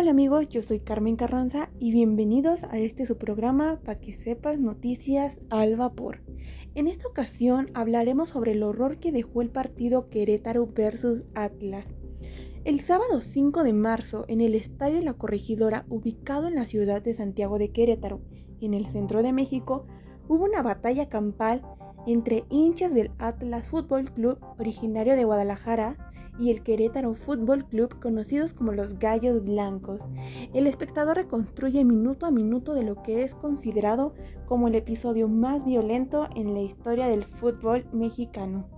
Hola 0.00 0.12
amigos, 0.12 0.48
yo 0.48 0.62
soy 0.62 0.80
Carmen 0.80 1.16
Carranza 1.16 1.68
y 1.78 1.92
bienvenidos 1.92 2.64
a 2.64 2.78
este 2.78 3.04
su 3.04 3.18
programa 3.18 3.80
para 3.84 4.00
que 4.00 4.14
sepas 4.14 4.58
noticias 4.58 5.36
al 5.50 5.76
vapor. 5.76 6.22
En 6.74 6.86
esta 6.86 7.06
ocasión 7.06 7.68
hablaremos 7.74 8.30
sobre 8.30 8.52
el 8.52 8.62
horror 8.62 8.98
que 8.98 9.12
dejó 9.12 9.42
el 9.42 9.50
partido 9.50 10.08
Querétaro 10.08 10.66
versus 10.68 11.24
Atlas. 11.34 11.84
El 12.64 12.80
sábado 12.80 13.20
5 13.20 13.62
de 13.62 13.74
marzo, 13.74 14.24
en 14.28 14.40
el 14.40 14.54
Estadio 14.54 15.02
La 15.02 15.12
Corregidora, 15.12 15.84
ubicado 15.90 16.48
en 16.48 16.54
la 16.54 16.64
ciudad 16.64 17.02
de 17.02 17.12
Santiago 17.12 17.58
de 17.58 17.70
Querétaro, 17.70 18.22
en 18.62 18.72
el 18.72 18.86
centro 18.86 19.22
de 19.22 19.34
México, 19.34 19.84
hubo 20.28 20.46
una 20.46 20.62
batalla 20.62 21.10
campal 21.10 21.60
entre 22.06 22.44
hinchas 22.48 22.94
del 22.94 23.10
Atlas 23.18 23.68
Fútbol 23.68 24.10
Club, 24.10 24.38
originario 24.58 25.14
de 25.14 25.24
Guadalajara, 25.24 26.10
y 26.38 26.50
el 26.50 26.62
Querétaro 26.62 27.14
Fútbol 27.14 27.66
Club, 27.66 27.98
conocidos 28.00 28.52
como 28.52 28.72
los 28.72 28.98
Gallos 28.98 29.44
Blancos. 29.44 30.02
El 30.54 30.66
espectador 30.66 31.16
reconstruye 31.16 31.84
minuto 31.84 32.26
a 32.26 32.30
minuto 32.30 32.74
de 32.74 32.82
lo 32.82 33.02
que 33.02 33.22
es 33.22 33.34
considerado 33.34 34.14
como 34.46 34.68
el 34.68 34.74
episodio 34.74 35.28
más 35.28 35.64
violento 35.64 36.28
en 36.34 36.54
la 36.54 36.60
historia 36.60 37.06
del 37.06 37.24
fútbol 37.24 37.86
mexicano. 37.92 38.68